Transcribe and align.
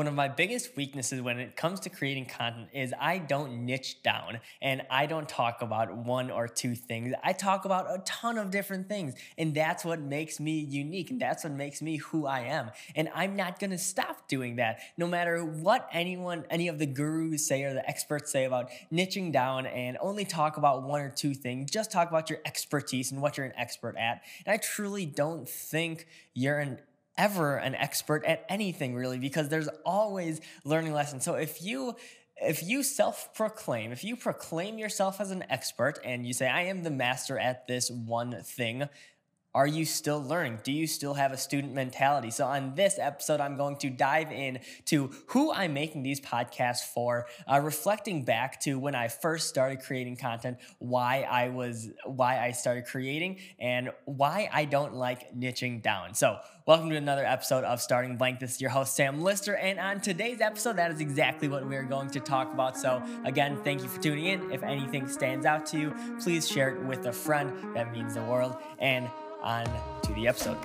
one 0.00 0.06
of 0.06 0.14
my 0.14 0.28
biggest 0.28 0.74
weaknesses 0.76 1.20
when 1.20 1.38
it 1.38 1.56
comes 1.56 1.78
to 1.78 1.90
creating 1.90 2.24
content 2.24 2.70
is 2.72 2.94
I 2.98 3.18
don't 3.18 3.66
niche 3.66 4.02
down 4.02 4.40
and 4.62 4.80
I 4.88 5.04
don't 5.04 5.28
talk 5.28 5.60
about 5.60 5.94
one 5.94 6.30
or 6.30 6.48
two 6.48 6.74
things. 6.74 7.12
I 7.22 7.34
talk 7.34 7.66
about 7.66 7.84
a 7.90 7.98
ton 8.06 8.38
of 8.38 8.50
different 8.50 8.88
things. 8.88 9.12
And 9.36 9.54
that's 9.54 9.84
what 9.84 10.00
makes 10.00 10.40
me 10.40 10.58
unique. 10.58 11.10
And 11.10 11.20
that's 11.20 11.44
what 11.44 11.52
makes 11.52 11.82
me 11.82 11.98
who 11.98 12.24
I 12.24 12.44
am. 12.44 12.70
And 12.96 13.10
I'm 13.14 13.36
not 13.36 13.58
going 13.58 13.72
to 13.72 13.78
stop 13.78 14.26
doing 14.26 14.56
that 14.56 14.78
no 14.96 15.06
matter 15.06 15.44
what 15.44 15.86
anyone, 15.92 16.46
any 16.48 16.68
of 16.68 16.78
the 16.78 16.86
gurus 16.86 17.46
say 17.46 17.64
or 17.64 17.74
the 17.74 17.86
experts 17.86 18.32
say 18.32 18.46
about 18.46 18.70
niching 18.90 19.30
down 19.30 19.66
and 19.66 19.98
only 20.00 20.24
talk 20.24 20.56
about 20.56 20.82
one 20.82 21.02
or 21.02 21.10
two 21.10 21.34
things. 21.34 21.70
Just 21.70 21.92
talk 21.92 22.08
about 22.08 22.30
your 22.30 22.38
expertise 22.46 23.12
and 23.12 23.20
what 23.20 23.36
you're 23.36 23.44
an 23.44 23.52
expert 23.54 23.98
at. 23.98 24.22
And 24.46 24.54
I 24.54 24.56
truly 24.56 25.04
don't 25.04 25.46
think 25.46 26.06
you're 26.32 26.58
an 26.58 26.78
ever 27.20 27.56
an 27.56 27.74
expert 27.74 28.24
at 28.24 28.46
anything 28.48 28.94
really 28.94 29.18
because 29.18 29.50
there's 29.50 29.68
always 29.84 30.40
learning 30.64 30.94
lessons. 30.94 31.22
So 31.22 31.34
if 31.34 31.62
you 31.62 31.94
if 32.42 32.62
you 32.62 32.82
self-proclaim, 32.82 33.92
if 33.92 34.02
you 34.02 34.16
proclaim 34.16 34.78
yourself 34.78 35.20
as 35.20 35.30
an 35.30 35.44
expert 35.50 35.98
and 36.02 36.26
you 36.26 36.32
say 36.32 36.48
I 36.48 36.62
am 36.62 36.82
the 36.82 36.90
master 36.90 37.38
at 37.38 37.66
this 37.68 37.90
one 37.90 38.42
thing, 38.42 38.88
are 39.54 39.66
you 39.66 39.84
still 39.84 40.22
learning? 40.22 40.60
Do 40.62 40.70
you 40.70 40.86
still 40.86 41.14
have 41.14 41.32
a 41.32 41.36
student 41.36 41.74
mentality? 41.74 42.30
So, 42.30 42.46
on 42.46 42.74
this 42.76 42.98
episode, 43.00 43.40
I'm 43.40 43.56
going 43.56 43.76
to 43.78 43.90
dive 43.90 44.30
in 44.30 44.60
to 44.86 45.10
who 45.26 45.52
I'm 45.52 45.74
making 45.74 46.04
these 46.04 46.20
podcasts 46.20 46.84
for, 46.84 47.26
uh, 47.50 47.60
reflecting 47.60 48.24
back 48.24 48.60
to 48.60 48.78
when 48.78 48.94
I 48.94 49.08
first 49.08 49.48
started 49.48 49.80
creating 49.80 50.16
content, 50.16 50.58
why 50.78 51.26
I 51.28 51.48
was, 51.48 51.90
why 52.04 52.38
I 52.38 52.52
started 52.52 52.86
creating, 52.86 53.38
and 53.58 53.90
why 54.04 54.48
I 54.52 54.66
don't 54.66 54.94
like 54.94 55.34
niching 55.36 55.82
down. 55.82 56.14
So, 56.14 56.38
welcome 56.64 56.88
to 56.90 56.96
another 56.96 57.26
episode 57.26 57.64
of 57.64 57.80
Starting 57.80 58.16
Blank. 58.16 58.38
This 58.38 58.54
is 58.54 58.60
your 58.60 58.70
host, 58.70 58.94
Sam 58.94 59.20
Lister, 59.20 59.56
and 59.56 59.80
on 59.80 60.00
today's 60.00 60.40
episode, 60.40 60.76
that 60.76 60.92
is 60.92 61.00
exactly 61.00 61.48
what 61.48 61.66
we're 61.66 61.82
going 61.82 62.10
to 62.10 62.20
talk 62.20 62.52
about. 62.52 62.78
So, 62.78 63.02
again, 63.24 63.58
thank 63.64 63.82
you 63.82 63.88
for 63.88 64.00
tuning 64.00 64.26
in. 64.26 64.52
If 64.52 64.62
anything 64.62 65.08
stands 65.08 65.44
out 65.44 65.66
to 65.66 65.78
you, 65.78 65.94
please 66.22 66.48
share 66.48 66.68
it 66.68 66.80
with 66.84 67.04
a 67.06 67.12
friend. 67.12 67.74
That 67.74 67.90
means 67.90 68.14
the 68.14 68.22
world. 68.22 68.56
And 68.78 69.10
on 69.42 69.66
to 70.02 70.12
the 70.14 70.28
episode. 70.28 70.58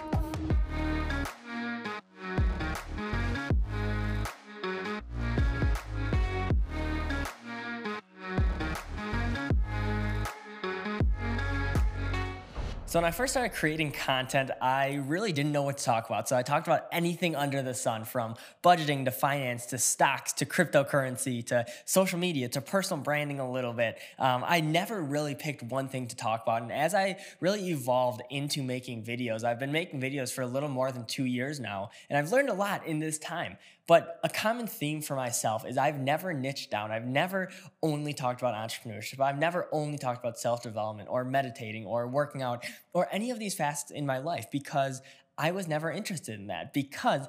So 12.95 12.99
when 12.99 13.05
I 13.05 13.11
first 13.11 13.33
started 13.33 13.53
creating 13.53 13.91
content, 13.91 14.51
I 14.61 15.03
really 15.05 15.33
didn't 15.33 15.51
know 15.51 15.63
what 15.63 15.79
to 15.79 15.83
talk 15.83 16.05
about. 16.05 16.29
So 16.29 16.37
I 16.37 16.43
talked 16.43 16.65
about 16.65 16.85
anything 16.93 17.35
under 17.35 17.61
the 17.61 17.73
sun 17.73 18.05
from 18.05 18.35
budgeting 18.63 19.03
to 19.03 19.11
finance 19.11 19.65
to 19.65 19.77
stocks 19.77 20.31
to 20.31 20.45
cryptocurrency 20.45 21.45
to 21.47 21.65
social 21.83 22.17
media 22.17 22.47
to 22.47 22.61
personal 22.61 23.03
branding 23.03 23.41
a 23.41 23.51
little 23.51 23.73
bit. 23.73 23.97
Um, 24.17 24.45
I 24.47 24.61
never 24.61 25.01
really 25.01 25.35
picked 25.35 25.61
one 25.61 25.89
thing 25.89 26.07
to 26.07 26.15
talk 26.15 26.43
about. 26.43 26.61
And 26.61 26.71
as 26.71 26.95
I 26.95 27.17
really 27.41 27.67
evolved 27.67 28.21
into 28.29 28.63
making 28.63 29.03
videos, 29.03 29.43
I've 29.43 29.59
been 29.59 29.73
making 29.73 29.99
videos 29.99 30.31
for 30.31 30.43
a 30.43 30.47
little 30.47 30.69
more 30.69 30.93
than 30.93 31.03
two 31.03 31.25
years 31.25 31.59
now. 31.59 31.89
And 32.09 32.17
I've 32.17 32.31
learned 32.31 32.47
a 32.47 32.53
lot 32.53 32.87
in 32.87 32.99
this 32.99 33.17
time. 33.17 33.57
But 33.87 34.19
a 34.23 34.29
common 34.29 34.65
theme 34.65 35.01
for 35.01 35.15
myself 35.15 35.63
is 35.65 35.77
I've 35.77 35.99
never 35.99 36.33
niched 36.33 36.71
down. 36.71 36.91
I've 36.91 37.05
never 37.05 37.49
only 37.83 38.13
talked 38.13 38.41
about 38.41 38.55
entrepreneurship. 38.55 39.19
I've 39.19 39.37
never 39.37 39.67
only 39.71 39.99
talked 39.99 40.19
about 40.19 40.39
self 40.39 40.63
development 40.63 41.07
or 41.11 41.23
meditating 41.23 41.85
or 41.85 42.07
working 42.07 42.41
out 42.41 42.65
or 42.95 43.09
any 43.11 43.29
of 43.29 43.37
these 43.37 43.53
fasts 43.53 43.91
in 43.91 44.05
my 44.05 44.17
life 44.17 44.49
because 44.49 45.01
I 45.37 45.51
was 45.51 45.67
never 45.67 45.91
interested 45.91 46.39
in 46.39 46.47
that. 46.47 46.73
Because 46.73 47.27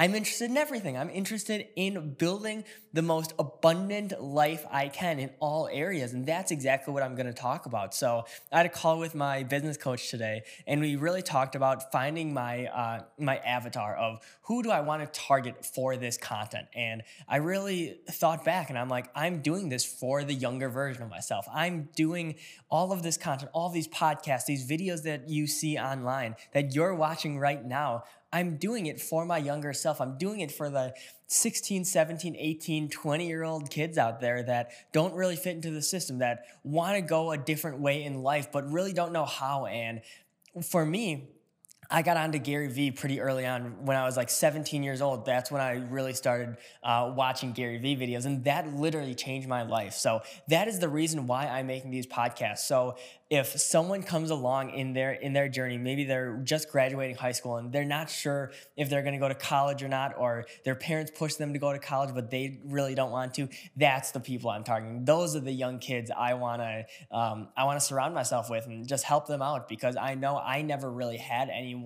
I'm 0.00 0.14
interested 0.14 0.48
in 0.48 0.56
everything. 0.56 0.96
I'm 0.96 1.10
interested 1.10 1.66
in 1.74 2.14
building 2.14 2.62
the 2.92 3.02
most 3.02 3.32
abundant 3.36 4.22
life 4.22 4.64
I 4.70 4.86
can 4.88 5.18
in 5.18 5.30
all 5.40 5.68
areas. 5.72 6.12
And 6.12 6.24
that's 6.24 6.52
exactly 6.52 6.94
what 6.94 7.02
I'm 7.02 7.16
going 7.16 7.26
to 7.26 7.32
talk 7.32 7.66
about. 7.66 7.96
So 7.96 8.24
I 8.52 8.58
had 8.58 8.66
a 8.66 8.68
call 8.68 9.00
with 9.00 9.16
my 9.16 9.42
business 9.42 9.76
coach 9.76 10.08
today, 10.08 10.42
and 10.68 10.80
we 10.80 10.94
really 10.94 11.20
talked 11.20 11.56
about 11.56 11.90
finding 11.90 12.32
my, 12.32 12.66
uh, 12.66 13.00
my 13.18 13.38
avatar 13.38 13.96
of 13.96 14.20
who 14.42 14.62
do 14.62 14.70
I 14.70 14.80
want 14.82 15.02
to 15.02 15.20
target 15.20 15.66
for 15.66 15.96
this 15.96 16.16
content. 16.16 16.68
And 16.76 17.02
I 17.28 17.38
really 17.38 17.98
thought 18.08 18.44
back 18.44 18.70
and 18.70 18.78
I'm 18.78 18.88
like, 18.88 19.10
I'm 19.16 19.42
doing 19.42 19.68
this 19.68 19.84
for 19.84 20.22
the 20.22 20.32
younger 20.32 20.68
version 20.68 21.02
of 21.02 21.10
myself. 21.10 21.46
I'm 21.52 21.88
doing 21.96 22.36
all 22.70 22.92
of 22.92 23.02
this 23.02 23.16
content, 23.16 23.50
all 23.52 23.68
these 23.68 23.88
podcasts, 23.88 24.46
these 24.46 24.68
videos 24.68 25.02
that 25.02 25.28
you 25.28 25.48
see 25.48 25.76
online 25.76 26.36
that 26.52 26.72
you're 26.72 26.94
watching 26.94 27.38
right 27.38 27.64
now. 27.64 28.04
I'm 28.30 28.56
doing 28.56 28.86
it 28.86 29.00
for 29.00 29.24
my 29.24 29.38
younger 29.38 29.72
self. 29.72 29.87
I'm 30.00 30.18
doing 30.18 30.40
it 30.40 30.52
for 30.52 30.70
the 30.70 30.94
16, 31.28 31.84
17, 31.84 32.36
18, 32.38 32.88
20 32.88 33.26
year 33.26 33.42
old 33.42 33.70
kids 33.70 33.98
out 33.98 34.20
there 34.20 34.42
that 34.42 34.70
don't 34.92 35.14
really 35.14 35.36
fit 35.36 35.56
into 35.56 35.70
the 35.70 35.82
system, 35.82 36.18
that 36.18 36.44
want 36.62 36.96
to 36.96 37.00
go 37.00 37.32
a 37.32 37.38
different 37.38 37.80
way 37.80 38.04
in 38.04 38.22
life, 38.22 38.52
but 38.52 38.70
really 38.70 38.92
don't 38.92 39.12
know 39.12 39.24
how. 39.24 39.66
And 39.66 40.02
for 40.62 40.84
me, 40.84 41.28
I 41.90 42.02
got 42.02 42.18
onto 42.18 42.38
Gary 42.38 42.68
Vee 42.68 42.90
pretty 42.90 43.18
early 43.18 43.46
on 43.46 43.86
when 43.86 43.96
I 43.96 44.04
was 44.04 44.16
like 44.16 44.28
17 44.28 44.82
years 44.82 45.00
old. 45.00 45.24
That's 45.24 45.50
when 45.50 45.62
I 45.62 45.86
really 45.88 46.12
started 46.12 46.58
uh, 46.82 47.12
watching 47.16 47.52
Gary 47.52 47.78
Vee 47.78 47.96
videos, 47.96 48.26
and 48.26 48.44
that 48.44 48.74
literally 48.74 49.14
changed 49.14 49.48
my 49.48 49.62
life. 49.62 49.94
So 49.94 50.20
that 50.48 50.68
is 50.68 50.80
the 50.80 50.88
reason 50.88 51.26
why 51.26 51.46
I'm 51.46 51.66
making 51.66 51.90
these 51.90 52.06
podcasts. 52.06 52.58
So 52.58 52.96
if 53.30 53.48
someone 53.60 54.02
comes 54.02 54.30
along 54.30 54.70
in 54.70 54.94
their 54.94 55.12
in 55.12 55.34
their 55.34 55.48
journey 55.48 55.76
maybe 55.76 56.04
they're 56.04 56.40
just 56.44 56.70
graduating 56.70 57.14
high 57.14 57.32
school 57.32 57.56
and 57.56 57.70
they're 57.72 57.84
not 57.84 58.08
sure 58.08 58.50
if 58.76 58.88
they're 58.88 59.02
going 59.02 59.12
to 59.12 59.18
go 59.18 59.28
to 59.28 59.34
college 59.34 59.82
or 59.82 59.88
not 59.88 60.14
or 60.16 60.46
their 60.64 60.74
parents 60.74 61.12
push 61.14 61.34
them 61.34 61.52
to 61.52 61.58
go 61.58 61.72
to 61.72 61.78
college 61.78 62.14
but 62.14 62.30
they 62.30 62.58
really 62.64 62.94
don't 62.94 63.10
want 63.10 63.34
to 63.34 63.46
that's 63.76 64.12
the 64.12 64.20
people 64.20 64.48
i'm 64.48 64.64
targeting 64.64 65.04
those 65.04 65.36
are 65.36 65.40
the 65.40 65.52
young 65.52 65.78
kids 65.78 66.10
i 66.16 66.32
want 66.32 66.62
to 66.62 66.84
um, 67.16 67.48
i 67.56 67.64
want 67.64 67.78
to 67.78 67.84
surround 67.84 68.14
myself 68.14 68.48
with 68.48 68.66
and 68.66 68.88
just 68.88 69.04
help 69.04 69.26
them 69.26 69.42
out 69.42 69.68
because 69.68 69.96
i 69.96 70.14
know 70.14 70.38
i 70.38 70.62
never 70.62 70.90
really 70.90 71.18
had 71.18 71.50
anyone 71.50 71.77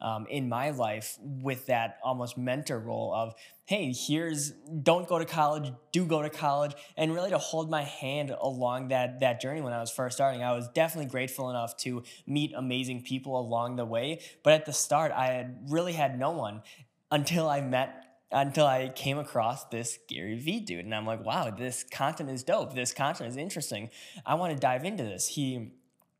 um, 0.00 0.26
in 0.28 0.48
my 0.48 0.70
life 0.70 1.18
with 1.22 1.66
that 1.66 1.98
almost 2.02 2.36
mentor 2.36 2.78
role 2.78 3.12
of 3.14 3.34
hey, 3.66 3.92
here's 3.92 4.52
don't 4.82 5.06
go 5.06 5.18
to 5.18 5.26
college, 5.26 5.70
do 5.92 6.06
go 6.06 6.22
to 6.22 6.30
college, 6.30 6.72
and 6.96 7.12
really 7.12 7.28
to 7.28 7.36
hold 7.36 7.70
my 7.70 7.82
hand 7.82 8.34
along 8.40 8.88
that 8.88 9.20
that 9.20 9.40
journey 9.40 9.60
when 9.60 9.72
I 9.72 9.80
was 9.80 9.90
first 9.90 10.16
starting. 10.16 10.42
I 10.42 10.52
was 10.52 10.68
definitely 10.68 11.10
grateful 11.10 11.50
enough 11.50 11.76
to 11.78 12.02
meet 12.26 12.52
amazing 12.56 13.02
people 13.02 13.38
along 13.38 13.76
the 13.76 13.84
way, 13.84 14.20
but 14.42 14.54
at 14.54 14.64
the 14.64 14.72
start, 14.72 15.12
I 15.12 15.26
had 15.26 15.58
really 15.68 15.92
had 15.92 16.18
no 16.18 16.30
one 16.30 16.62
until 17.10 17.48
I 17.48 17.60
met 17.60 18.04
until 18.30 18.66
I 18.66 18.90
came 18.90 19.18
across 19.18 19.64
this 19.66 19.98
Gary 20.08 20.38
Vee 20.38 20.60
dude, 20.60 20.84
and 20.84 20.94
I'm 20.94 21.06
like, 21.06 21.24
wow, 21.24 21.50
this 21.50 21.84
content 21.84 22.30
is 22.30 22.42
dope. 22.42 22.74
This 22.74 22.92
content 22.92 23.30
is 23.30 23.36
interesting. 23.36 23.90
I 24.26 24.34
want 24.34 24.52
to 24.52 24.58
dive 24.58 24.84
into 24.84 25.02
this. 25.02 25.28
He 25.28 25.72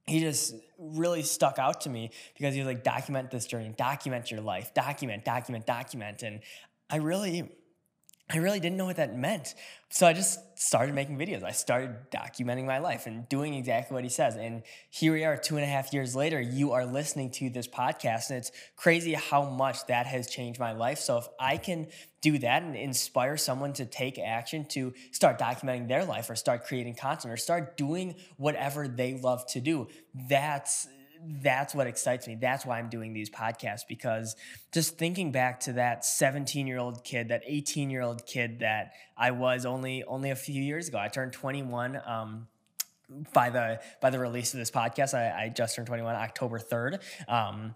he 0.08 0.20
just 0.20 0.54
really 0.78 1.22
stuck 1.22 1.58
out 1.58 1.82
to 1.82 1.90
me 1.90 2.10
because 2.36 2.54
he 2.54 2.60
was 2.60 2.66
like, 2.66 2.84
document 2.84 3.30
this 3.30 3.46
journey, 3.46 3.74
document 3.76 4.30
your 4.30 4.40
life, 4.40 4.72
document, 4.74 5.24
document, 5.24 5.66
document. 5.66 6.22
And 6.22 6.40
I 6.88 6.96
really, 6.96 7.50
I 8.30 8.38
really 8.38 8.60
didn't 8.60 8.76
know 8.76 8.84
what 8.84 8.96
that 8.96 9.16
meant. 9.16 9.54
So 9.88 10.06
I 10.06 10.12
just 10.12 10.38
started 10.58 10.94
making 10.94 11.16
videos. 11.16 11.42
I 11.42 11.52
started 11.52 12.10
documenting 12.10 12.66
my 12.66 12.78
life 12.78 13.06
and 13.06 13.26
doing 13.26 13.54
exactly 13.54 13.94
what 13.94 14.04
he 14.04 14.10
says. 14.10 14.36
And 14.36 14.64
here 14.90 15.14
we 15.14 15.24
are, 15.24 15.38
two 15.38 15.56
and 15.56 15.64
a 15.64 15.68
half 15.68 15.94
years 15.94 16.14
later, 16.14 16.38
you 16.38 16.72
are 16.72 16.84
listening 16.84 17.30
to 17.32 17.48
this 17.48 17.66
podcast. 17.66 18.28
And 18.28 18.38
it's 18.38 18.52
crazy 18.76 19.14
how 19.14 19.48
much 19.48 19.86
that 19.86 20.04
has 20.06 20.28
changed 20.28 20.60
my 20.60 20.72
life. 20.72 20.98
So 20.98 21.16
if 21.16 21.28
I 21.40 21.56
can 21.56 21.86
do 22.20 22.38
that 22.40 22.62
and 22.62 22.76
inspire 22.76 23.38
someone 23.38 23.72
to 23.74 23.86
take 23.86 24.18
action 24.18 24.66
to 24.66 24.92
start 25.10 25.38
documenting 25.38 25.88
their 25.88 26.04
life 26.04 26.28
or 26.28 26.36
start 26.36 26.66
creating 26.66 26.96
content 26.96 27.32
or 27.32 27.38
start 27.38 27.78
doing 27.78 28.14
whatever 28.36 28.88
they 28.88 29.14
love 29.14 29.46
to 29.52 29.60
do, 29.60 29.88
that's 30.28 30.86
that's 31.42 31.74
what 31.74 31.86
excites 31.86 32.26
me. 32.26 32.36
That's 32.40 32.64
why 32.64 32.78
I'm 32.78 32.88
doing 32.88 33.12
these 33.12 33.30
podcasts 33.30 33.86
because 33.88 34.36
just 34.72 34.98
thinking 34.98 35.32
back 35.32 35.60
to 35.60 35.74
that 35.74 36.04
17 36.04 36.66
year 36.66 36.78
old 36.78 37.04
kid, 37.04 37.28
that 37.28 37.42
18 37.46 37.90
year 37.90 38.02
old 38.02 38.26
kid 38.26 38.60
that 38.60 38.92
I 39.16 39.30
was 39.32 39.66
only 39.66 40.04
only 40.04 40.30
a 40.30 40.36
few 40.36 40.62
years 40.62 40.88
ago. 40.88 40.98
I 40.98 41.08
turned 41.08 41.32
21. 41.32 42.00
Um, 42.06 42.48
by 43.32 43.48
the 43.50 43.80
by 44.02 44.10
the 44.10 44.18
release 44.18 44.52
of 44.52 44.58
this 44.58 44.70
podcast, 44.70 45.14
I, 45.14 45.44
I 45.44 45.48
just 45.48 45.74
turned 45.74 45.86
21 45.88 46.14
October 46.14 46.58
3rd. 46.58 47.00
Um, 47.26 47.74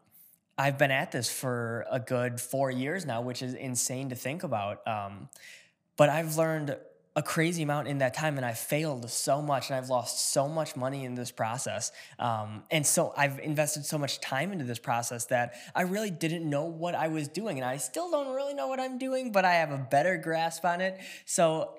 I've 0.58 0.76
been 0.76 0.90
at 0.90 1.10
this 1.10 1.30
for 1.30 1.86
a 1.90 1.98
good 1.98 2.40
four 2.40 2.70
years 2.70 3.06
now, 3.06 3.22
which 3.22 3.42
is 3.42 3.54
insane 3.54 4.10
to 4.10 4.14
think 4.14 4.42
about. 4.42 4.86
Um, 4.86 5.28
but 5.96 6.10
I've 6.10 6.36
learned 6.36 6.76
a 7.14 7.22
crazy 7.22 7.62
amount 7.62 7.88
in 7.88 7.98
that 7.98 8.14
time 8.14 8.36
and 8.38 8.46
I 8.46 8.52
failed 8.52 9.10
so 9.10 9.42
much 9.42 9.68
and 9.68 9.76
I've 9.76 9.90
lost 9.90 10.32
so 10.32 10.48
much 10.48 10.76
money 10.76 11.04
in 11.04 11.14
this 11.14 11.30
process. 11.30 11.92
Um, 12.18 12.62
and 12.70 12.86
so 12.86 13.12
I've 13.16 13.38
invested 13.38 13.84
so 13.84 13.98
much 13.98 14.20
time 14.20 14.50
into 14.50 14.64
this 14.64 14.78
process 14.78 15.26
that 15.26 15.54
I 15.74 15.82
really 15.82 16.10
didn't 16.10 16.48
know 16.48 16.64
what 16.64 16.94
I 16.94 17.08
was 17.08 17.28
doing. 17.28 17.58
And 17.58 17.66
I 17.66 17.76
still 17.76 18.10
don't 18.10 18.34
really 18.34 18.54
know 18.54 18.68
what 18.68 18.80
I'm 18.80 18.98
doing, 18.98 19.30
but 19.30 19.44
I 19.44 19.54
have 19.54 19.72
a 19.72 19.78
better 19.78 20.16
grasp 20.16 20.64
on 20.64 20.80
it. 20.80 20.98
So 21.26 21.74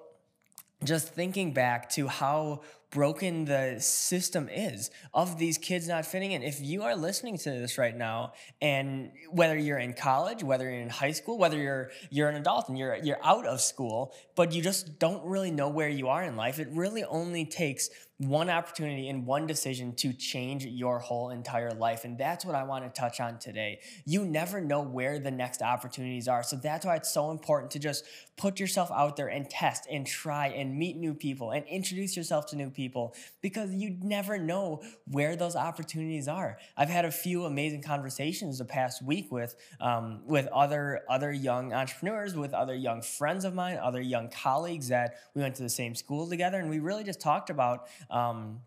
just 0.84 1.10
thinking 1.10 1.54
back 1.54 1.90
to 1.92 2.08
how 2.08 2.62
broken 2.94 3.46
the 3.46 3.80
system 3.80 4.48
is 4.48 4.92
of 5.16 5.40
these 5.40 5.58
kids 5.58 5.88
not 5.88 6.06
fitting 6.06 6.32
in. 6.32 6.44
If 6.44 6.62
you 6.62 6.84
are 6.84 6.96
listening 6.96 7.38
to 7.40 7.50
this 7.50 7.78
right 7.80 7.96
now, 7.96 8.34
and 8.62 9.12
whether 9.32 9.58
you're 9.58 9.80
in 9.80 9.94
college, 9.94 10.44
whether 10.44 10.70
you're 10.70 10.82
in 10.82 10.90
high 10.90 11.12
school, 11.12 11.38
whether 11.40 11.58
you're 11.58 11.90
you're 12.12 12.30
an 12.30 12.36
adult 12.36 12.70
and 12.70 12.78
you're 12.78 12.96
you're 12.96 13.24
out 13.24 13.48
of 13.48 13.62
school, 13.62 14.14
but 14.36 14.54
you 14.54 14.62
just 14.62 15.00
don't 15.00 15.26
really 15.26 15.52
know 15.52 15.70
where 15.70 15.90
you 15.90 16.08
are 16.08 16.24
in 16.24 16.36
life, 16.36 16.60
it 16.60 16.68
really 16.72 17.04
only 17.04 17.46
takes 17.46 17.90
one 18.18 18.50
opportunity 18.50 19.10
and 19.10 19.26
one 19.26 19.48
decision 19.48 19.94
to 19.96 20.14
change 20.14 20.66
your 20.66 21.00
whole 21.00 21.32
entire 21.32 21.72
life. 21.72 22.06
And 22.06 22.18
that's 22.18 22.46
what 22.46 22.56
I 22.56 22.64
want 22.64 22.86
to 22.86 23.02
touch 23.02 23.20
on 23.20 23.40
today. 23.40 23.80
You 24.06 24.24
never 24.24 24.62
know 24.62 24.82
where 24.82 25.20
the 25.20 25.32
next 25.32 25.62
opportunities 25.62 26.28
are. 26.28 26.44
So 26.44 26.56
that's 26.56 26.86
why 26.86 26.96
it's 26.96 27.12
so 27.12 27.32
important 27.32 27.72
to 27.72 27.80
just 27.80 28.06
put 28.36 28.60
yourself 28.60 28.90
out 28.92 29.16
there 29.16 29.28
and 29.28 29.50
test 29.50 29.88
and 29.90 30.08
try 30.08 30.48
and 30.48 30.78
meet 30.78 30.98
new 30.98 31.14
people 31.14 31.52
and 31.52 31.66
introduce 31.68 32.18
yourself 32.18 32.48
to 32.48 32.56
new 32.56 32.70
people 32.70 33.14
because 33.42 33.72
you 33.74 33.96
never 34.02 34.38
know 34.38 34.82
where 35.06 35.36
those 35.36 35.56
opportunities 35.56 36.28
are. 36.28 36.58
I've 36.76 36.90
had 36.90 37.06
a 37.06 37.12
few 37.12 37.46
amazing 37.46 37.84
conversations 37.84 38.58
the 38.58 38.66
past 38.66 39.04
week 39.04 39.32
with 39.32 39.56
um, 39.80 40.22
with 40.26 40.48
other 40.48 41.02
other 41.10 41.32
young 41.32 41.74
entrepreneurs, 41.74 42.36
with 42.36 42.54
other 42.54 42.76
young 42.76 43.02
friends 43.02 43.46
of 43.46 43.54
mine, 43.54 43.78
other 43.82 44.02
young 44.02 44.30
colleagues 44.30 44.88
that 44.88 45.16
we 45.36 45.42
went 45.42 45.56
to 45.56 45.64
the 45.64 45.70
same 45.70 45.96
school 45.96 46.28
together, 46.28 46.60
and 46.60 46.70
we 46.70 46.80
really 46.80 47.04
just 47.04 47.22
talked 47.22 47.50
about. 47.50 47.88
Um, 48.10 48.62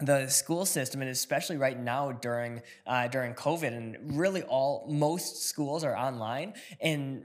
the 0.00 0.26
school 0.28 0.66
system 0.66 1.02
and 1.02 1.10
especially 1.10 1.56
right 1.56 1.78
now 1.78 2.10
during 2.10 2.60
uh, 2.84 3.06
during 3.06 3.32
covid 3.32 3.68
and 3.68 4.18
really 4.18 4.42
all 4.42 4.86
most 4.90 5.44
schools 5.44 5.84
are 5.84 5.96
online 5.96 6.52
and 6.80 7.24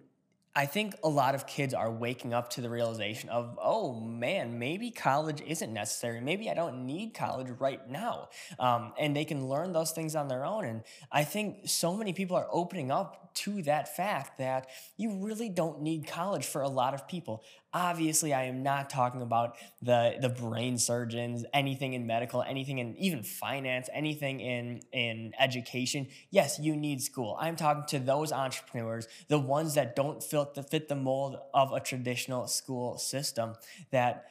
I 0.56 0.66
think 0.66 0.96
a 1.04 1.10
lot 1.10 1.36
of 1.36 1.46
kids 1.46 1.74
are 1.74 1.92
waking 1.92 2.34
up 2.34 2.50
to 2.52 2.62
the 2.62 2.70
realization 2.70 3.30
of, 3.30 3.58
oh 3.62 3.94
man, 3.94 4.58
maybe 4.58 4.90
college 4.90 5.42
isn't 5.42 5.72
necessary. 5.72 6.22
Maybe 6.22 6.50
I 6.50 6.56
don't 6.56 6.86
need 6.86 7.14
college 7.14 7.50
right 7.60 7.88
now. 7.90 8.30
Um, 8.58 8.94
and 9.00 9.16
they 9.16 9.26
can 9.26 9.48
learn 9.48 9.74
those 9.74 9.92
things 9.92 10.16
on 10.16 10.28
their 10.28 10.44
own. 10.44 10.66
And 10.66 10.84
I 11.12 11.24
think 11.24 11.70
so 11.70 11.96
many 11.96 12.14
people 12.14 12.36
are 12.36 12.48
opening 12.52 12.90
up 12.90 13.29
to 13.36 13.62
that 13.64 13.96
fact 13.96 14.38
that 14.38 14.68
you 14.98 15.24
really 15.24 15.50
don't 15.50 15.82
need 15.82 16.08
college 16.08 16.46
for 16.46 16.62
a 16.62 16.70
lot 16.70 16.94
of 16.94 17.08
people. 17.08 17.44
Obviously, 17.74 18.34
I 18.34 18.44
am 18.44 18.64
not 18.64 18.90
talking 18.90 19.22
about 19.22 19.56
the, 19.82 20.18
the 20.20 20.30
brain 20.30 20.78
surgeons, 20.78 21.46
anything 21.54 21.94
in 21.94 22.08
medical, 22.08 22.42
anything 22.42 22.80
in 22.80 22.96
even 22.98 23.24
finance, 23.24 23.90
anything 23.94 24.40
in, 24.40 24.82
in 24.92 25.34
education. 25.40 26.08
Yes, 26.32 26.60
you 26.60 26.76
need 26.76 27.02
school. 27.02 27.38
I'm 27.40 27.56
talking 27.56 27.84
to 27.90 28.00
those 28.00 28.32
entrepreneurs, 28.32 29.08
the 29.28 29.40
ones 29.40 29.76
that 29.76 29.96
don't 29.96 30.24
fit 30.24 30.56
the, 30.56 30.64
fit 30.64 30.88
the 30.88 30.96
mold 30.96 31.38
of 31.54 31.72
a 31.74 31.80
traditional 31.80 32.48
school 32.48 32.98
system 32.98 33.54
that 33.92 34.26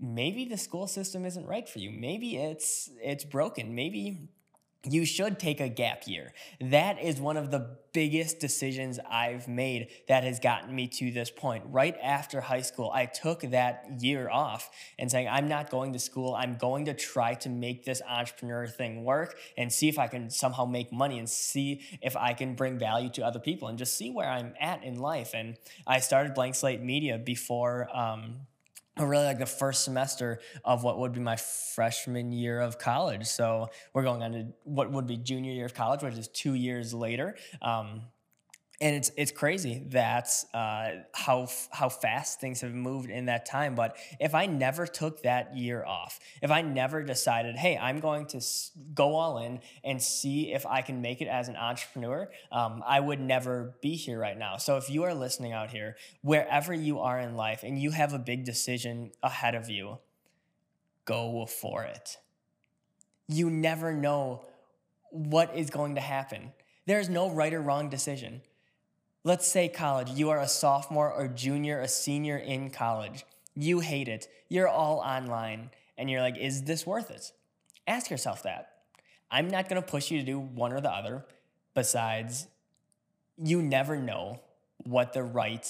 maybe 0.00 0.44
the 0.44 0.58
school 0.58 0.86
system 0.86 1.24
isn't 1.24 1.46
right 1.46 1.68
for 1.68 1.78
you. 1.78 1.90
Maybe 1.90 2.36
it's 2.36 2.90
it's 3.02 3.24
broken. 3.24 3.74
Maybe 3.74 4.28
you 4.84 5.04
should 5.04 5.38
take 5.38 5.60
a 5.60 5.68
gap 5.68 6.02
year. 6.06 6.32
That 6.60 7.02
is 7.02 7.20
one 7.20 7.36
of 7.36 7.50
the 7.50 7.78
biggest 7.92 8.40
decisions 8.40 8.98
I've 9.08 9.46
made 9.46 9.88
that 10.08 10.24
has 10.24 10.40
gotten 10.40 10.74
me 10.74 10.88
to 10.88 11.12
this 11.12 11.30
point. 11.30 11.64
Right 11.68 11.96
after 12.02 12.40
high 12.40 12.62
school, 12.62 12.90
I 12.92 13.06
took 13.06 13.40
that 13.42 13.86
year 14.00 14.28
off 14.28 14.70
and 14.98 15.10
saying, 15.10 15.28
I'm 15.28 15.48
not 15.48 15.70
going 15.70 15.92
to 15.92 15.98
school. 15.98 16.34
I'm 16.34 16.56
going 16.56 16.86
to 16.86 16.94
try 16.94 17.34
to 17.34 17.48
make 17.48 17.84
this 17.84 18.02
entrepreneur 18.06 18.66
thing 18.66 19.04
work 19.04 19.38
and 19.56 19.72
see 19.72 19.88
if 19.88 19.98
I 19.98 20.08
can 20.08 20.28
somehow 20.28 20.64
make 20.64 20.92
money 20.92 21.18
and 21.18 21.30
see 21.30 21.82
if 22.02 22.16
I 22.16 22.34
can 22.34 22.54
bring 22.54 22.78
value 22.78 23.10
to 23.10 23.24
other 23.24 23.38
people 23.38 23.68
and 23.68 23.78
just 23.78 23.96
see 23.96 24.10
where 24.10 24.28
I'm 24.28 24.54
at 24.60 24.82
in 24.82 24.98
life. 24.98 25.30
And 25.34 25.56
I 25.86 26.00
started 26.00 26.34
Blank 26.34 26.56
Slate 26.56 26.82
Media 26.82 27.16
before. 27.16 27.88
Um, 27.96 28.46
really 29.02 29.24
like 29.24 29.38
the 29.38 29.46
first 29.46 29.84
semester 29.84 30.40
of 30.64 30.84
what 30.84 30.98
would 30.98 31.12
be 31.12 31.20
my 31.20 31.36
freshman 31.36 32.30
year 32.30 32.60
of 32.60 32.78
college. 32.78 33.26
So 33.26 33.68
we're 33.92 34.04
going 34.04 34.22
on 34.22 34.32
to 34.32 34.46
what 34.62 34.92
would 34.92 35.06
be 35.06 35.16
junior 35.16 35.52
year 35.52 35.66
of 35.66 35.74
college, 35.74 36.02
which 36.02 36.14
is 36.16 36.28
two 36.28 36.54
years 36.54 36.94
later. 36.94 37.36
Um, 37.60 38.02
and 38.80 38.96
it's 38.96 39.10
it's 39.16 39.30
crazy 39.30 39.84
that 39.90 40.28
uh, 40.52 40.90
how 41.12 41.46
how 41.70 41.88
fast 41.88 42.40
things 42.40 42.60
have 42.60 42.74
moved 42.74 43.08
in 43.08 43.26
that 43.26 43.46
time. 43.46 43.74
But 43.74 43.96
if 44.18 44.34
I 44.34 44.46
never 44.46 44.86
took 44.86 45.22
that 45.22 45.56
year 45.56 45.84
off, 45.84 46.18
if 46.42 46.50
I 46.50 46.62
never 46.62 47.02
decided, 47.02 47.56
hey, 47.56 47.78
I'm 47.78 48.00
going 48.00 48.26
to 48.26 48.40
go 48.94 49.14
all 49.14 49.38
in 49.38 49.60
and 49.84 50.02
see 50.02 50.52
if 50.52 50.66
I 50.66 50.82
can 50.82 51.00
make 51.00 51.20
it 51.20 51.28
as 51.28 51.48
an 51.48 51.56
entrepreneur, 51.56 52.28
um, 52.50 52.82
I 52.84 52.98
would 52.98 53.20
never 53.20 53.74
be 53.80 53.94
here 53.94 54.18
right 54.18 54.36
now. 54.36 54.56
So 54.56 54.76
if 54.76 54.90
you 54.90 55.04
are 55.04 55.14
listening 55.14 55.52
out 55.52 55.70
here, 55.70 55.96
wherever 56.22 56.74
you 56.74 56.98
are 56.98 57.20
in 57.20 57.36
life, 57.36 57.62
and 57.62 57.78
you 57.78 57.92
have 57.92 58.12
a 58.12 58.18
big 58.18 58.44
decision 58.44 59.12
ahead 59.22 59.54
of 59.54 59.70
you, 59.70 59.98
go 61.04 61.46
for 61.46 61.84
it. 61.84 62.16
You 63.28 63.50
never 63.50 63.92
know 63.92 64.44
what 65.10 65.54
is 65.56 65.70
going 65.70 65.94
to 65.94 66.00
happen. 66.00 66.52
There 66.86 66.98
is 66.98 67.08
no 67.08 67.30
right 67.30 67.54
or 67.54 67.62
wrong 67.62 67.88
decision. 67.88 68.42
Let's 69.26 69.48
say 69.48 69.68
college, 69.70 70.10
you 70.10 70.28
are 70.28 70.40
a 70.40 70.46
sophomore 70.46 71.10
or 71.10 71.28
junior, 71.28 71.80
a 71.80 71.88
senior 71.88 72.36
in 72.36 72.68
college. 72.68 73.24
You 73.56 73.80
hate 73.80 74.06
it. 74.06 74.28
You're 74.50 74.68
all 74.68 74.98
online. 74.98 75.70
And 75.96 76.10
you're 76.10 76.20
like, 76.20 76.36
is 76.36 76.64
this 76.64 76.86
worth 76.86 77.10
it? 77.10 77.32
Ask 77.86 78.10
yourself 78.10 78.42
that. 78.42 78.72
I'm 79.30 79.48
not 79.48 79.68
going 79.68 79.80
to 79.80 79.88
push 79.88 80.10
you 80.10 80.18
to 80.18 80.26
do 80.26 80.38
one 80.38 80.74
or 80.74 80.80
the 80.82 80.90
other. 80.90 81.24
Besides, 81.74 82.48
you 83.42 83.62
never 83.62 83.96
know 83.96 84.40
what 84.84 85.14
the 85.14 85.22
right 85.22 85.66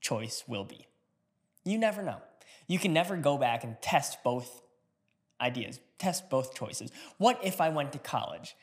choice 0.00 0.44
will 0.46 0.64
be. 0.64 0.86
You 1.64 1.78
never 1.78 2.00
know. 2.00 2.18
You 2.68 2.78
can 2.78 2.92
never 2.92 3.16
go 3.16 3.38
back 3.38 3.64
and 3.64 3.76
test 3.82 4.22
both 4.22 4.62
ideas, 5.40 5.80
test 5.98 6.30
both 6.30 6.54
choices. 6.54 6.92
What 7.18 7.40
if 7.42 7.60
I 7.60 7.70
went 7.70 7.92
to 7.92 7.98
college? 7.98 8.54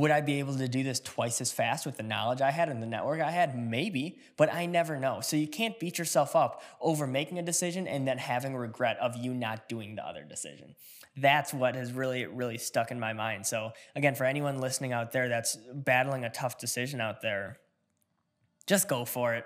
Would 0.00 0.10
I 0.10 0.22
be 0.22 0.38
able 0.38 0.56
to 0.56 0.66
do 0.66 0.82
this 0.82 0.98
twice 0.98 1.42
as 1.42 1.52
fast 1.52 1.84
with 1.84 1.98
the 1.98 2.02
knowledge 2.02 2.40
I 2.40 2.50
had 2.50 2.70
and 2.70 2.82
the 2.82 2.86
network 2.86 3.20
I 3.20 3.30
had? 3.30 3.54
Maybe, 3.54 4.18
but 4.38 4.50
I 4.50 4.64
never 4.64 4.98
know. 4.98 5.20
So 5.20 5.36
you 5.36 5.46
can't 5.46 5.78
beat 5.78 5.98
yourself 5.98 6.34
up 6.34 6.62
over 6.80 7.06
making 7.06 7.38
a 7.38 7.42
decision 7.42 7.86
and 7.86 8.08
then 8.08 8.16
having 8.16 8.56
regret 8.56 8.96
of 8.98 9.14
you 9.14 9.34
not 9.34 9.68
doing 9.68 9.96
the 9.96 10.06
other 10.06 10.24
decision. 10.24 10.74
That's 11.18 11.52
what 11.52 11.74
has 11.74 11.92
really, 11.92 12.24
really 12.24 12.56
stuck 12.56 12.90
in 12.90 12.98
my 12.98 13.12
mind. 13.12 13.46
So, 13.46 13.72
again, 13.94 14.14
for 14.14 14.24
anyone 14.24 14.58
listening 14.58 14.94
out 14.94 15.12
there 15.12 15.28
that's 15.28 15.58
battling 15.74 16.24
a 16.24 16.30
tough 16.30 16.56
decision 16.56 17.02
out 17.02 17.20
there, 17.20 17.58
just 18.66 18.88
go 18.88 19.04
for 19.04 19.34
it 19.34 19.44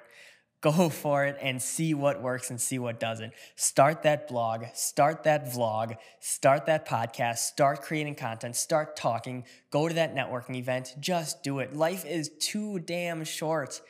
go 0.65 0.89
for 1.05 1.27
it 1.27 1.37
and 1.41 1.61
see 1.61 1.93
what 1.95 2.23
works 2.23 2.51
and 2.51 2.61
see 2.61 2.79
what 2.79 2.99
doesn't. 2.99 3.33
Start 3.55 4.03
that 4.03 4.27
blog, 4.27 4.65
start 4.73 5.25
that 5.25 5.47
vlog, 5.47 5.97
start 6.21 6.67
that 6.67 6.89
podcast, 6.89 7.39
start 7.39 7.83
creating 7.83 8.15
content, 8.15 8.57
start 8.57 8.97
talking, 8.97 9.45
go 9.71 9.87
to 9.89 9.95
that 9.95 10.15
networking 10.15 10.57
event. 10.57 10.95
Just 10.99 11.43
do 11.43 11.59
it. 11.59 11.77
Life 11.77 12.07
is 12.07 12.31
too 12.41 12.79
damn 12.79 13.25
short 13.25 13.83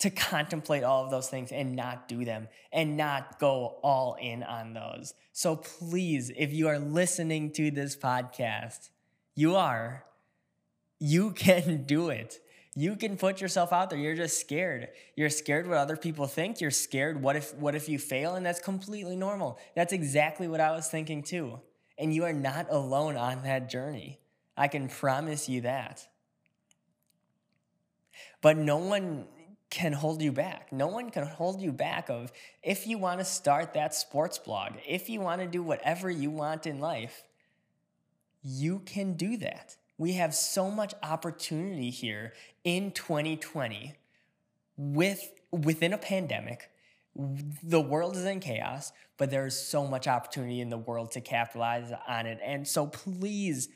to 0.00 0.10
contemplate 0.30 0.84
all 0.84 1.04
of 1.04 1.10
those 1.10 1.28
things 1.28 1.50
and 1.50 1.74
not 1.74 2.06
do 2.06 2.24
them 2.24 2.48
and 2.70 2.96
not 2.96 3.38
go 3.38 3.78
all 3.82 4.16
in 4.20 4.42
on 4.42 4.74
those. 4.74 5.14
So 5.32 5.56
please, 5.56 6.30
if 6.36 6.52
you 6.52 6.68
are 6.68 6.78
listening 6.78 7.50
to 7.52 7.70
this 7.70 7.96
podcast, 7.96 8.90
you 9.34 9.56
are, 9.56 10.04
you 10.98 11.30
can 11.46 11.84
do 11.84 12.10
it 12.10 12.40
you 12.76 12.96
can 12.96 13.16
put 13.16 13.40
yourself 13.40 13.72
out 13.72 13.90
there. 13.90 13.98
You're 13.98 14.16
just 14.16 14.40
scared. 14.40 14.88
You're 15.14 15.30
scared 15.30 15.68
what 15.68 15.78
other 15.78 15.96
people 15.96 16.26
think. 16.26 16.60
You're 16.60 16.72
scared 16.72 17.22
what 17.22 17.36
if 17.36 17.54
what 17.54 17.74
if 17.74 17.88
you 17.88 17.98
fail? 17.98 18.34
And 18.34 18.44
that's 18.44 18.60
completely 18.60 19.16
normal. 19.16 19.58
That's 19.76 19.92
exactly 19.92 20.48
what 20.48 20.60
i 20.60 20.72
was 20.72 20.88
thinking 20.88 21.22
too. 21.22 21.60
And 21.98 22.12
you 22.12 22.24
are 22.24 22.32
not 22.32 22.66
alone 22.70 23.16
on 23.16 23.42
that 23.44 23.70
journey. 23.70 24.18
I 24.56 24.68
can 24.68 24.88
promise 24.88 25.48
you 25.48 25.60
that. 25.62 26.06
But 28.40 28.56
no 28.56 28.78
one 28.78 29.26
can 29.70 29.92
hold 29.92 30.20
you 30.20 30.32
back. 30.32 30.72
No 30.72 30.88
one 30.88 31.10
can 31.10 31.26
hold 31.26 31.60
you 31.60 31.72
back 31.72 32.08
of 32.08 32.32
if 32.62 32.86
you 32.86 32.98
want 32.98 33.20
to 33.20 33.24
start 33.24 33.74
that 33.74 33.94
sports 33.94 34.38
blog 34.38 34.72
if 34.86 35.08
you 35.08 35.20
want 35.20 35.40
to 35.40 35.46
do 35.46 35.62
whatever 35.62 36.10
you 36.10 36.30
want 36.30 36.66
in 36.66 36.80
life 36.80 37.24
you 38.44 38.80
can 38.80 39.14
do 39.14 39.38
that 39.38 39.76
we 39.98 40.14
have 40.14 40.34
so 40.34 40.70
much 40.70 40.94
opportunity 41.02 41.90
here 41.90 42.32
in 42.64 42.90
2020 42.90 43.94
with 44.76 45.30
within 45.50 45.92
a 45.92 45.98
pandemic. 45.98 46.70
The 47.62 47.80
world 47.80 48.16
is 48.16 48.24
in 48.24 48.40
chaos, 48.40 48.90
but 49.18 49.30
there's 49.30 49.56
so 49.56 49.86
much 49.86 50.08
opportunity 50.08 50.60
in 50.60 50.68
the 50.68 50.78
world 50.78 51.12
to 51.12 51.20
capitalize 51.20 51.92
on 52.08 52.26
it. 52.26 52.40
And 52.42 52.66
so 52.66 52.88
please 52.88 53.68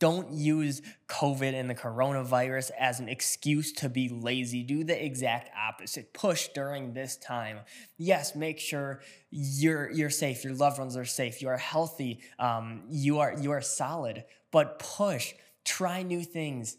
don't 0.00 0.32
use 0.32 0.82
COVID 1.06 1.54
and 1.54 1.70
the 1.70 1.76
coronavirus 1.76 2.72
as 2.76 2.98
an 2.98 3.08
excuse 3.08 3.70
to 3.74 3.88
be 3.88 4.08
lazy. 4.08 4.64
Do 4.64 4.82
the 4.82 5.04
exact 5.04 5.50
opposite. 5.56 6.12
Push 6.12 6.48
during 6.48 6.92
this 6.92 7.16
time. 7.16 7.58
Yes, 7.96 8.34
make 8.34 8.58
sure 8.58 9.02
you're 9.30 9.88
you're 9.92 10.10
safe. 10.10 10.42
Your 10.42 10.54
loved 10.54 10.80
ones 10.80 10.96
are 10.96 11.04
safe. 11.04 11.40
You 11.40 11.48
are 11.48 11.56
healthy. 11.56 12.20
Um, 12.40 12.82
you 12.90 13.20
are 13.20 13.36
you 13.40 13.52
are 13.52 13.60
solid. 13.60 14.24
But 14.50 14.80
push 14.80 15.34
try 15.64 16.02
new 16.02 16.22
things. 16.22 16.76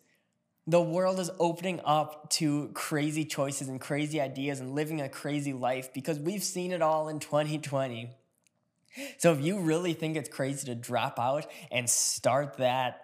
The 0.67 0.81
world 0.81 1.19
is 1.19 1.31
opening 1.39 1.81
up 1.83 2.29
to 2.31 2.69
crazy 2.73 3.25
choices 3.25 3.67
and 3.67 3.81
crazy 3.81 4.21
ideas 4.21 4.59
and 4.59 4.75
living 4.75 5.01
a 5.01 5.09
crazy 5.09 5.53
life 5.53 5.93
because 5.93 6.19
we've 6.19 6.43
seen 6.43 6.71
it 6.71 6.81
all 6.81 7.09
in 7.09 7.19
2020. 7.19 8.11
So 9.17 9.31
if 9.31 9.41
you 9.41 9.59
really 9.59 9.93
think 9.93 10.17
it's 10.17 10.29
crazy 10.29 10.65
to 10.67 10.75
drop 10.75 11.19
out 11.19 11.47
and 11.71 11.89
start 11.89 12.57
that 12.57 13.01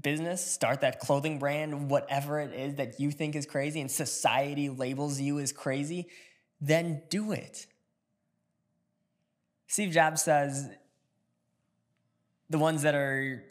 business, 0.00 0.44
start 0.44 0.80
that 0.80 0.98
clothing 0.98 1.38
brand, 1.38 1.88
whatever 1.88 2.40
it 2.40 2.52
is 2.52 2.74
that 2.76 2.98
you 2.98 3.10
think 3.10 3.36
is 3.36 3.46
crazy 3.46 3.80
and 3.80 3.90
society 3.90 4.68
labels 4.68 5.20
you 5.20 5.38
as 5.38 5.52
crazy, 5.52 6.08
then 6.60 7.02
do 7.10 7.32
it. 7.32 7.66
Steve 9.66 9.92
Jobs 9.92 10.22
says 10.22 10.68
the 12.50 12.58
ones 12.58 12.82
that 12.82 12.94
are 12.94 13.42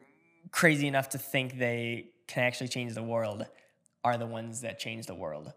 crazy 0.54 0.88
enough 0.88 1.10
to 1.10 1.18
think 1.18 1.58
they 1.58 2.12
can 2.28 2.44
actually 2.44 2.70
change 2.70 2.94
the 2.94 3.04
world 3.04 3.46
are 4.06 4.18
the 4.18 4.26
ones 4.26 4.62
that 4.62 4.80
change 4.80 5.08
the 5.08 5.16
world. 5.16 5.52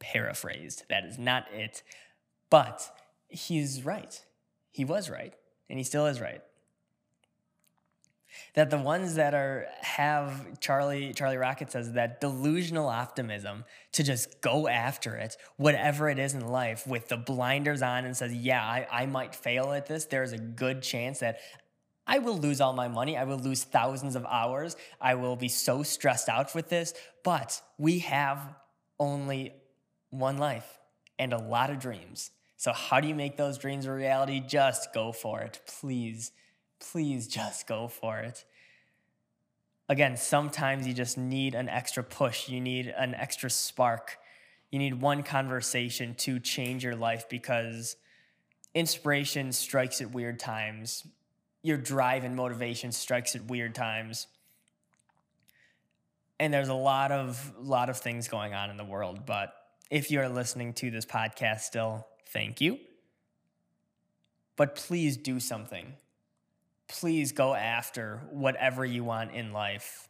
Paraphrased. 0.00 0.84
That 0.90 1.04
is 1.04 1.18
not 1.18 1.46
it. 1.52 1.82
But 2.50 2.90
he's 3.28 3.82
right. 3.84 4.22
He 4.70 4.84
was 4.84 5.08
right. 5.08 5.32
And 5.70 5.78
he 5.78 5.84
still 5.84 6.04
is 6.04 6.20
right 6.20 6.42
that 8.54 8.70
the 8.70 8.78
ones 8.78 9.14
that 9.14 9.34
are 9.34 9.66
have 9.80 10.60
Charlie 10.60 11.12
Charlie 11.12 11.36
Rocket 11.36 11.70
says 11.70 11.92
that 11.92 12.20
delusional 12.20 12.88
optimism 12.88 13.64
to 13.92 14.02
just 14.02 14.40
go 14.40 14.68
after 14.68 15.16
it, 15.16 15.36
whatever 15.56 16.08
it 16.08 16.18
is 16.18 16.34
in 16.34 16.46
life, 16.46 16.86
with 16.86 17.08
the 17.08 17.16
blinders 17.16 17.82
on 17.82 18.04
and 18.04 18.16
says, 18.16 18.34
yeah, 18.34 18.62
I, 18.62 18.86
I 18.90 19.06
might 19.06 19.34
fail 19.34 19.72
at 19.72 19.86
this. 19.86 20.06
There's 20.06 20.32
a 20.32 20.38
good 20.38 20.82
chance 20.82 21.20
that 21.20 21.38
I 22.06 22.18
will 22.18 22.36
lose 22.36 22.60
all 22.60 22.72
my 22.72 22.88
money. 22.88 23.16
I 23.16 23.24
will 23.24 23.38
lose 23.38 23.64
thousands 23.64 24.16
of 24.16 24.26
hours. 24.26 24.76
I 25.00 25.14
will 25.14 25.36
be 25.36 25.48
so 25.48 25.82
stressed 25.82 26.28
out 26.28 26.54
with 26.54 26.68
this. 26.68 26.94
But 27.22 27.60
we 27.78 28.00
have 28.00 28.54
only 28.98 29.54
one 30.10 30.38
life 30.38 30.78
and 31.18 31.32
a 31.32 31.38
lot 31.38 31.70
of 31.70 31.78
dreams. 31.78 32.30
So, 32.56 32.72
how 32.72 33.00
do 33.00 33.08
you 33.08 33.14
make 33.14 33.36
those 33.36 33.58
dreams 33.58 33.86
a 33.86 33.92
reality? 33.92 34.40
Just 34.40 34.92
go 34.92 35.12
for 35.12 35.40
it, 35.40 35.60
please 35.66 36.32
please 36.90 37.28
just 37.28 37.66
go 37.66 37.88
for 37.88 38.18
it. 38.18 38.44
Again, 39.88 40.16
sometimes 40.16 40.86
you 40.86 40.94
just 40.94 41.18
need 41.18 41.54
an 41.54 41.68
extra 41.68 42.02
push, 42.02 42.48
you 42.48 42.60
need 42.60 42.92
an 42.96 43.14
extra 43.14 43.50
spark. 43.50 44.18
You 44.70 44.78
need 44.78 45.02
one 45.02 45.22
conversation 45.22 46.14
to 46.16 46.40
change 46.40 46.82
your 46.82 46.96
life 46.96 47.28
because 47.28 47.96
inspiration 48.74 49.52
strikes 49.52 50.00
at 50.00 50.12
weird 50.12 50.38
times. 50.38 51.06
Your 51.62 51.76
drive 51.76 52.24
and 52.24 52.34
motivation 52.36 52.92
strikes 52.92 53.34
at 53.34 53.44
weird 53.44 53.74
times. 53.74 54.26
And 56.40 56.52
there's 56.52 56.68
a 56.68 56.74
lot 56.74 57.12
of 57.12 57.52
lot 57.60 57.88
of 57.88 57.98
things 57.98 58.28
going 58.28 58.52
on 58.52 58.70
in 58.70 58.76
the 58.76 58.84
world, 58.84 59.26
but 59.26 59.54
if 59.90 60.10
you 60.10 60.20
are 60.20 60.28
listening 60.28 60.72
to 60.74 60.90
this 60.90 61.06
podcast 61.06 61.60
still, 61.60 62.06
thank 62.28 62.60
you. 62.60 62.78
But 64.56 64.74
please 64.74 65.16
do 65.16 65.38
something 65.38 65.94
please 66.92 67.32
go 67.32 67.54
after 67.54 68.20
whatever 68.30 68.84
you 68.84 69.02
want 69.02 69.32
in 69.32 69.52
life 69.52 70.08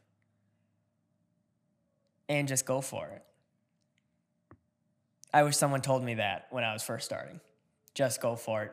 and 2.29 2.49
just 2.49 2.67
go 2.67 2.81
for 2.81 3.07
it. 3.07 3.23
I 5.33 5.45
wish 5.45 5.57
someone 5.57 5.81
told 5.81 6.03
me 6.03 6.15
that 6.15 6.49
when 6.51 6.65
I 6.65 6.73
was 6.73 6.83
first 6.83 7.05
starting. 7.05 7.41
Just 7.95 8.21
go 8.21 8.37
for 8.37 8.65
it. 8.65 8.73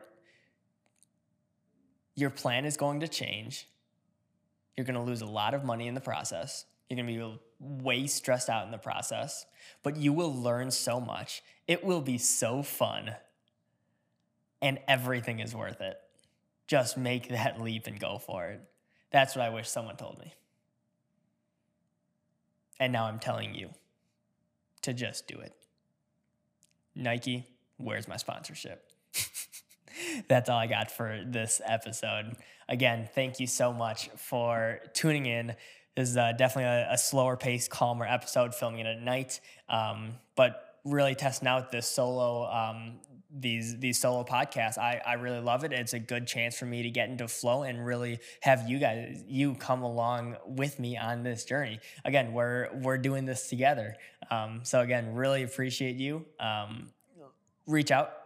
Your 2.20 2.30
plan 2.30 2.64
is 2.64 2.76
going 2.76 3.00
to 3.00 3.08
change. 3.08 3.66
You're 4.76 4.86
going 4.86 4.94
to 4.94 5.02
lose 5.02 5.20
a 5.20 5.26
lot 5.26 5.54
of 5.54 5.64
money 5.64 5.88
in 5.88 5.94
the 5.94 6.00
process. 6.00 6.64
You're 6.88 6.96
going 6.96 7.06
to 7.06 7.12
be 7.12 7.40
way 7.60 8.06
stressed 8.06 8.48
out 8.48 8.64
in 8.64 8.72
the 8.72 8.78
process, 8.78 9.46
but 9.82 9.96
you 9.96 10.12
will 10.12 10.34
learn 10.34 10.70
so 10.70 11.00
much. 11.00 11.42
It 11.66 11.84
will 11.84 12.00
be 12.00 12.18
so 12.18 12.62
fun, 12.62 13.12
and 14.60 14.78
everything 14.88 15.40
is 15.40 15.54
worth 15.54 15.80
it 15.80 15.98
just 16.70 16.96
make 16.96 17.28
that 17.30 17.60
leap 17.60 17.86
and 17.86 17.98
go 17.98 18.16
for 18.16 18.46
it. 18.46 18.60
That's 19.10 19.34
what 19.34 19.44
I 19.44 19.50
wish 19.50 19.68
someone 19.68 19.96
told 19.96 20.18
me. 20.20 20.32
And 22.78 22.92
now 22.92 23.06
I'm 23.06 23.18
telling 23.18 23.54
you 23.54 23.70
to 24.82 24.94
just 24.94 25.26
do 25.26 25.38
it. 25.38 25.52
Nike, 26.94 27.46
where's 27.76 28.08
my 28.08 28.16
sponsorship? 28.16 28.90
That's 30.28 30.48
all 30.48 30.58
I 30.58 30.66
got 30.66 30.90
for 30.90 31.22
this 31.26 31.60
episode. 31.64 32.36
Again, 32.68 33.08
thank 33.14 33.40
you 33.40 33.46
so 33.46 33.72
much 33.72 34.08
for 34.16 34.80
tuning 34.94 35.26
in. 35.26 35.54
This 35.96 36.10
is 36.10 36.16
uh, 36.16 36.32
definitely 36.32 36.70
a, 36.70 36.92
a, 36.92 36.98
slower 36.98 37.36
pace, 37.36 37.66
calmer 37.66 38.06
episode, 38.06 38.54
filming 38.54 38.80
it 38.80 38.86
at 38.86 39.02
night. 39.02 39.40
Um, 39.68 40.12
but 40.36 40.78
really 40.84 41.14
testing 41.14 41.48
out 41.48 41.70
this 41.72 41.86
solo 41.86 42.46
um, 42.46 43.00
these 43.32 43.78
these 43.78 43.98
solo 43.98 44.24
podcasts. 44.24 44.78
I, 44.78 45.00
I 45.04 45.14
really 45.14 45.40
love 45.40 45.64
it. 45.64 45.72
It's 45.72 45.92
a 45.92 45.98
good 45.98 46.26
chance 46.26 46.58
for 46.58 46.66
me 46.66 46.82
to 46.82 46.90
get 46.90 47.08
into 47.08 47.28
flow 47.28 47.62
and 47.62 47.84
really 47.84 48.18
have 48.40 48.68
you 48.68 48.78
guys 48.78 49.22
you 49.28 49.54
come 49.54 49.82
along 49.82 50.36
with 50.46 50.78
me 50.78 50.96
on 50.96 51.22
this 51.22 51.44
journey. 51.44 51.80
Again, 52.04 52.32
we're 52.32 52.68
we're 52.74 52.98
doing 52.98 53.26
this 53.26 53.48
together. 53.48 53.96
Um, 54.30 54.60
so 54.62 54.80
again, 54.80 55.14
really 55.14 55.42
appreciate 55.42 55.96
you. 55.96 56.24
Um, 56.38 56.88
reach 57.66 57.90
out 57.90 58.19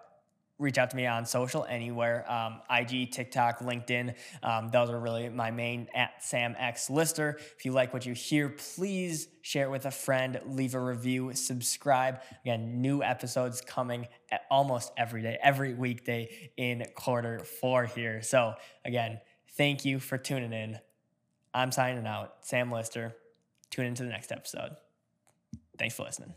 reach 0.58 0.78
out 0.78 0.90
to 0.90 0.96
me 0.96 1.06
on 1.06 1.26
social 1.26 1.64
anywhere 1.64 2.30
um, 2.30 2.60
ig 2.78 3.10
tiktok 3.10 3.58
linkedin. 3.60 4.14
Um, 4.42 4.68
those 4.70 4.90
are 4.90 4.98
really 4.98 5.28
my 5.28 5.50
main 5.50 5.88
at 5.94 6.22
sam 6.22 6.54
x 6.58 6.88
lister. 6.88 7.38
If 7.56 7.64
you 7.64 7.72
like 7.72 7.92
what 7.92 8.06
you 8.06 8.14
hear 8.14 8.48
please 8.48 9.28
share 9.42 9.66
it 9.66 9.70
with 9.70 9.86
a 9.86 9.90
friend 9.90 10.40
leave 10.46 10.74
a 10.74 10.80
review 10.80 11.32
subscribe. 11.34 12.20
Again 12.42 12.80
new 12.80 13.02
episodes 13.02 13.60
coming 13.60 14.06
almost 14.50 14.92
every 14.96 15.22
day 15.22 15.38
every 15.42 15.74
weekday 15.74 16.50
in 16.56 16.86
quarter 16.94 17.40
four 17.40 17.86
here. 17.86 18.22
So 18.22 18.54
again 18.84 19.20
thank 19.56 19.84
you 19.84 19.98
for 19.98 20.18
tuning 20.18 20.52
in. 20.52 20.78
I'm 21.52 21.70
signing 21.72 22.06
out. 22.06 22.34
Sam 22.42 22.70
lister. 22.70 23.16
Tune 23.70 23.86
into 23.86 24.02
the 24.02 24.08
next 24.08 24.32
episode. 24.32 24.72
Thanks 25.78 25.96
for 25.96 26.04
listening 26.04 26.34